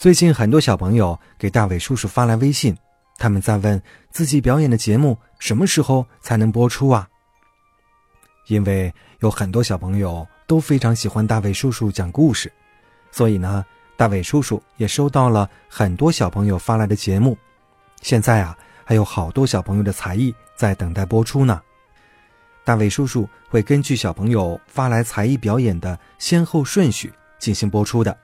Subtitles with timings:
[0.00, 2.74] 最近很多小朋友给大伟叔叔发来微信，
[3.18, 7.06] 他们在问自己表演的节目什么时候才能播出啊？
[8.46, 12.50] 因为有很多小朋友都非常喜欢大伟叔叔讲故事，
[13.10, 13.62] 所以呢，
[13.94, 17.36] 大伟叔叔也收到了很多小朋友发来的节目。
[18.00, 21.60] 现在啊，还有好多小朋友的才艺在等待播出呢。
[22.64, 28.16] 大伟叔叔会根据小朋友发来才艺表演的先后顺序进行播出的。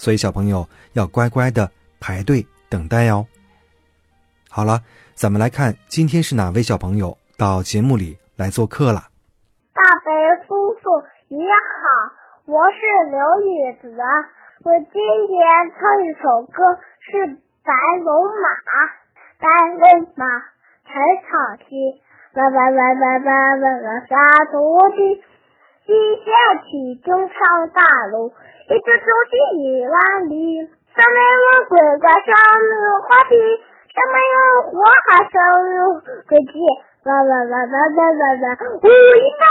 [0.00, 3.26] 所以小朋友要乖乖的排队等待哦。
[4.48, 4.80] 好了，
[5.14, 9.12] 咱们来看今天是哪位小朋友到节目里来做客了。
[9.76, 10.10] 大飞
[10.48, 10.88] 叔叔
[11.28, 11.84] 你好，
[12.46, 12.80] 我是
[13.12, 13.88] 刘雨泽，
[14.64, 14.96] 我今
[15.28, 15.36] 天
[15.76, 17.18] 唱一首歌是
[17.62, 17.70] 《白
[18.02, 18.08] 龙
[18.40, 18.48] 马》，
[19.36, 19.44] 白
[19.76, 20.24] 龙马
[20.88, 20.96] 踩
[21.28, 21.28] 草
[21.68, 22.00] 地，
[22.34, 23.28] 哇哇哇哇哇
[23.60, 24.16] 哇哇撒
[24.50, 24.56] 土
[24.96, 25.22] 地，
[25.90, 26.30] 一下
[26.62, 27.34] 起就上
[27.74, 28.30] 大楼。
[28.70, 30.62] 一直走进一万里，
[30.94, 32.30] 上面有鬼怪，上
[32.62, 33.34] 面有花皮，
[33.90, 34.38] 上面有
[34.70, 35.98] 火海，上面有
[36.30, 36.54] 飞机，
[37.02, 38.46] 哇哇哇哇哇哇哇！
[38.78, 39.44] 五一到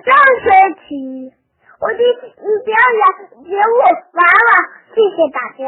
[0.00, 0.08] 上
[0.40, 0.48] 学
[0.88, 0.88] 去，
[1.80, 2.00] 我的
[2.64, 3.76] 表演节目
[4.16, 4.50] 完了，
[4.94, 5.60] 谢谢大家。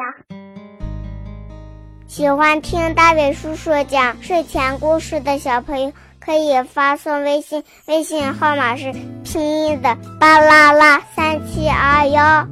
[2.06, 5.92] 喜欢听大伟叔叔讲睡前故事的小朋友，
[6.24, 8.92] 可以发送微信，微信号码是
[9.24, 12.48] 拼音的巴啦啦三七二幺。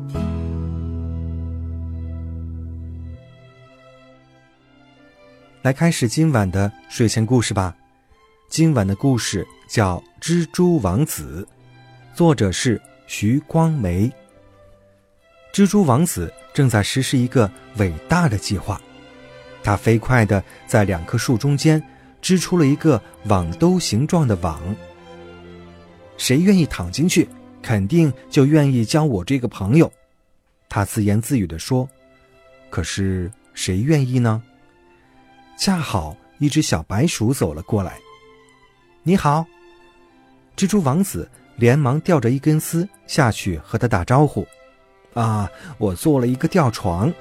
[5.63, 7.73] 来开始今晚的睡前故事吧。
[8.49, 11.47] 今晚的故事叫《蜘蛛王子》，
[12.17, 14.11] 作者是徐光梅。
[15.53, 18.81] 蜘蛛王子正在实施一个伟大的计划，
[19.63, 21.81] 他飞快的在两棵树中间
[22.21, 24.61] 织出了一个网兜形状的网。
[26.17, 27.29] 谁愿意躺进去，
[27.63, 29.91] 肯定就愿意交我这个朋友。
[30.69, 31.89] 他自言自语的说
[32.71, 34.43] ：“可是谁愿意呢？”
[35.59, 37.99] 恰好一只小白鼠走了过来。
[39.03, 39.47] 你好，
[40.57, 44.47] 蜘蛛王子连忙吊着一根丝下去和他打招呼。
[45.15, 47.13] 啊，我做了一个吊床。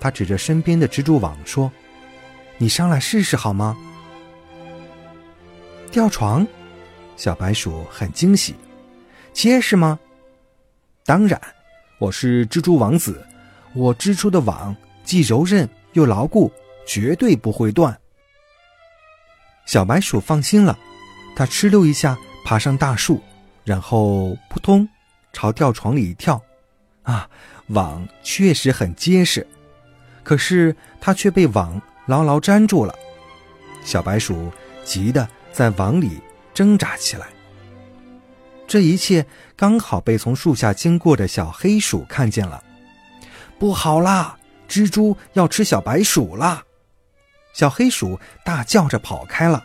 [0.00, 1.70] 他指着身边的蜘蛛网说
[2.58, 3.76] ：“你上来试试好吗？”
[5.92, 6.46] 吊床，
[7.18, 8.54] 小白鼠很惊喜。
[9.34, 10.00] 结实吗？
[11.04, 11.38] 当然，
[11.98, 13.22] 我是蜘蛛王子，
[13.74, 16.50] 我织出的网既柔韧又牢固。
[16.84, 17.96] 绝对不会断。
[19.66, 20.76] 小白鼠放心了，
[21.36, 23.22] 它哧溜一下爬上大树，
[23.62, 24.88] 然后扑通
[25.32, 26.42] 朝吊床里一跳。
[27.04, 27.30] 啊，
[27.68, 29.46] 网确实很结实，
[30.24, 32.92] 可是它却被网牢牢粘住了。
[33.84, 34.50] 小白鼠
[34.84, 36.20] 急得在网里
[36.54, 37.28] 挣扎起来。
[38.66, 42.62] 这一切刚好被从树下经过的小黑鼠看见了。
[43.58, 44.36] 不好啦，
[44.68, 46.64] 蜘蛛要吃小白鼠啦！
[47.52, 49.62] 小黑鼠大叫着跑开了。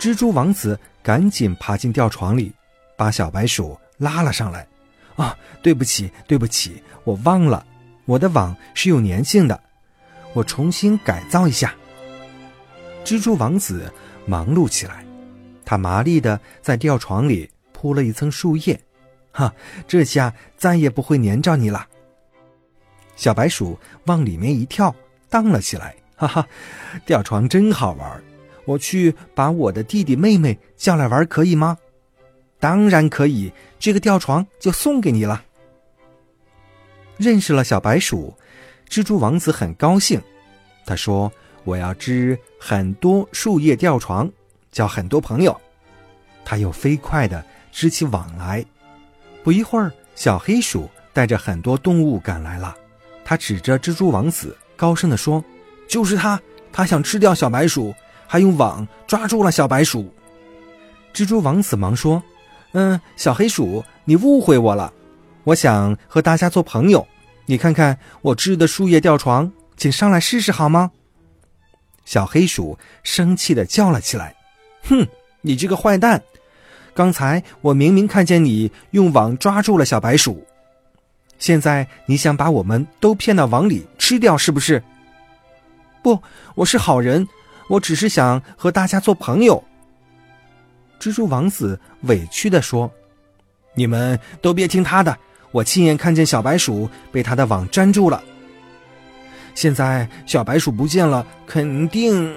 [0.00, 2.52] 蜘蛛王子赶紧爬进吊床里，
[2.96, 4.66] 把小白鼠拉了上来。
[5.16, 7.64] 啊，对不起，对不起，我忘了，
[8.06, 9.60] 我的网是有粘性的，
[10.32, 11.74] 我重新改造一下。
[13.04, 13.92] 蜘蛛王子
[14.26, 15.04] 忙碌起来，
[15.64, 18.80] 他麻利的在吊床里铺了一层树叶，
[19.30, 19.54] 哈，
[19.86, 21.86] 这下再也不会粘着你了。
[23.14, 24.94] 小白鼠往里面一跳。
[25.30, 26.46] 荡了起来，哈哈，
[27.04, 28.22] 吊床真好玩
[28.66, 31.76] 我去把我的弟弟妹妹叫来玩，可以吗？
[32.60, 35.42] 当然可以，这个吊床就送给你了。
[37.16, 38.32] 认识了小白鼠，
[38.88, 40.22] 蜘蛛王子很高兴。
[40.86, 41.32] 他说
[41.64, 44.30] ：“我要织很多树叶吊床，
[44.70, 45.58] 交很多朋友。”
[46.44, 48.64] 他又飞快的织起网来。
[49.42, 52.76] 不一会儿，小黑鼠带着很多动物赶来了。
[53.24, 54.56] 他指着蜘蛛王子。
[54.76, 55.42] 高声地说
[55.86, 56.40] ：“就是他，
[56.72, 57.94] 他想吃掉小白鼠，
[58.26, 60.12] 还用网抓住了小白鼠。”
[61.14, 62.20] 蜘蛛王子忙说
[62.72, 64.92] ：“嗯，小黑鼠，你误会我了。
[65.44, 67.06] 我想和大家做朋友。
[67.46, 70.90] 你看看我织的树叶吊床，请上来试试好吗？”
[72.04, 74.34] 小黑鼠生气地叫了起来
[74.84, 75.06] ：“哼，
[75.40, 76.22] 你这个坏蛋！
[76.94, 80.46] 刚才我明明看见你用网抓住了小白鼠，
[81.38, 84.82] 现在你想把我们都骗到网里？”吃掉，是不是？
[86.02, 86.22] 不，
[86.54, 87.26] 我是好人，
[87.68, 89.64] 我只是想和大家做朋友。
[91.00, 92.90] 蜘蛛王子委屈地说
[93.74, 95.16] ：“你们都别听他的，
[95.50, 98.22] 我亲眼看见小白鼠被他的网粘住了。
[99.54, 102.34] 现在小白鼠不见了，肯定……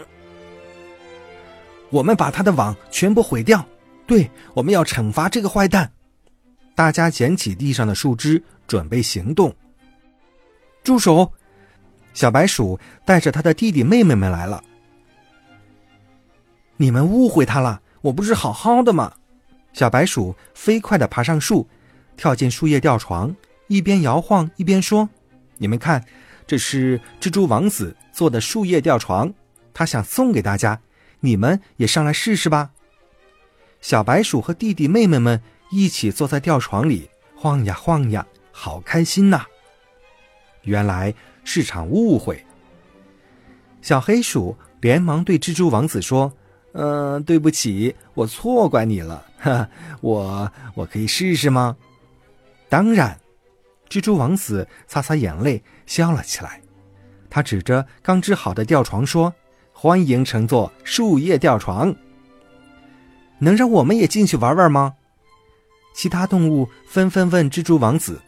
[1.90, 3.66] 我们把他的网全部毁掉。
[4.06, 5.92] 对，我们要惩罚这个坏蛋。”
[6.76, 9.54] 大家捡起地上的树枝，准备行动。
[10.84, 11.32] 住手！
[12.14, 14.64] 小白鼠带着他的弟弟妹妹们来了。
[16.78, 19.12] 你们误会他了，我不是好好的吗？
[19.74, 21.68] 小白鼠飞快的爬上树，
[22.16, 23.36] 跳进树叶吊床，
[23.68, 25.10] 一边摇晃一边说
[25.58, 26.04] ：“你们看，
[26.48, 29.32] 这是蜘蛛王子做的树叶吊床，
[29.74, 30.80] 他想送给大家，
[31.20, 32.72] 你们也上来试试吧。”
[33.82, 35.40] 小白鼠和弟弟妹妹们。
[35.70, 39.44] 一起坐在吊床里晃呀晃呀，好开心呐！
[40.62, 41.14] 原来
[41.44, 42.42] 是场误会。
[43.82, 46.32] 小黑鼠连忙对蜘蛛王子说
[46.72, 49.26] ：“嗯，对不起，我错怪你了。
[49.40, 49.68] 哈，
[50.00, 51.76] 我我可以试试吗？”
[52.70, 53.20] 当然。
[53.90, 56.62] 蜘蛛王子擦擦眼泪，笑了起来。
[57.30, 59.34] 他指着刚织好的吊床说
[59.74, 61.94] ：“欢迎乘坐树叶吊床。
[63.40, 64.96] 能让我们也进去玩玩吗？”
[65.94, 68.22] 其他动物纷纷问蜘蛛王子：“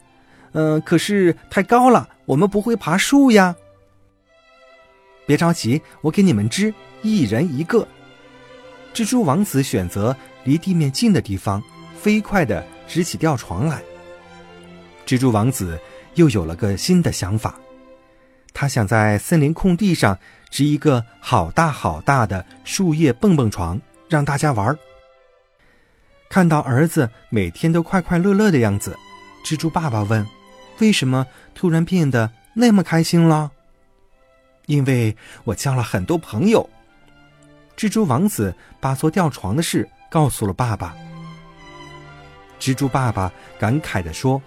[0.54, 3.56] 嗯，可是太高了，我们不会爬树呀。”
[5.26, 7.88] 别着急，我给你们织，一人一个。
[8.94, 11.62] 蜘蛛王子选择离地面近的地方，
[11.96, 13.84] 飞快地织起吊床来。
[15.10, 15.82] 蜘蛛王子
[16.14, 17.56] 又有了个新的想法，
[18.54, 20.16] 他想在森林空地上
[20.52, 24.78] 织一个好大好大的树叶蹦蹦床，让大家玩。
[26.30, 28.96] 看到儿子每天都快快乐乐的样子，
[29.44, 30.24] 蜘蛛爸爸问
[30.78, 31.26] ：“为什么
[31.56, 33.50] 突然变得那么开心了
[34.68, 36.70] ？”“因为我交了很多朋友。”
[37.76, 40.96] 蜘蛛王子把做吊床的事告诉了爸爸。
[42.60, 44.40] 蜘蛛爸爸感慨地说：“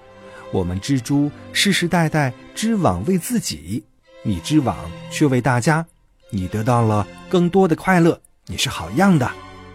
[0.53, 3.83] 我们蜘蛛世世代代织网为自己，
[4.23, 4.77] 你织网
[5.11, 5.85] 却为大家，
[6.31, 9.31] 你得到了更多的快乐，你是好样的，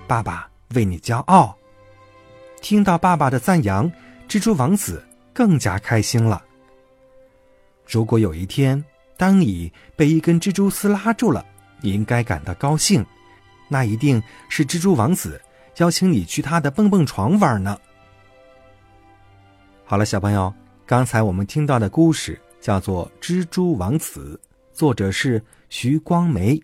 [0.06, 1.57] 爸爸为你骄傲。”
[2.62, 3.91] 听到爸爸的赞扬，
[4.29, 5.03] 蜘蛛王子
[5.33, 6.44] 更加开心了。
[7.88, 8.83] 如果有一天，
[9.18, 11.44] 当你被一根蜘蛛丝拉住了，
[11.81, 13.03] 你应该感到高兴，
[13.68, 15.41] 那一定是蜘蛛王子
[15.77, 17.75] 邀请你去他的蹦蹦床玩呢。
[19.85, 20.53] 好了，小朋友，
[20.87, 24.39] 刚才我们听到的故事叫做《蜘蛛王子》，
[24.71, 26.57] 作者是徐光梅。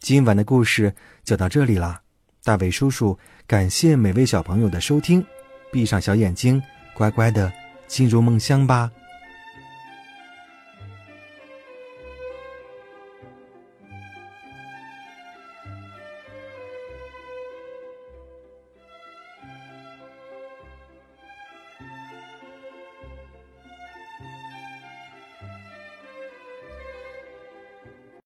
[0.00, 0.90] 今晚的故事
[1.22, 2.00] 就到这里啦。
[2.42, 5.22] 大伟叔叔，感谢每位小朋友的收听，
[5.70, 6.62] 闭上小眼睛，
[6.94, 7.52] 乖乖的
[7.86, 8.90] 进入梦乡吧。